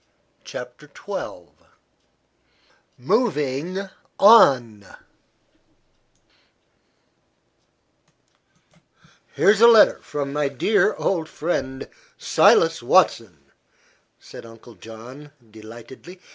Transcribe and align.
'"CHAPTER 0.43 0.89
XII 0.89 1.49
MOVING 2.97 3.87
ON 4.17 4.87
"Here's 9.35 9.61
a 9.61 9.67
letter 9.67 9.99
from 9.99 10.33
my 10.33 10.49
dear 10.49 10.95
old 10.95 11.29
friend 11.29 11.87
Silas 12.17 12.81
Watson," 12.81 13.51
said 14.19 14.43
Uncle 14.43 14.73
John, 14.73 15.29
delightedly. 15.51 16.19